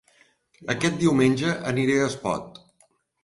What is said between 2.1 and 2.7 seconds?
Espot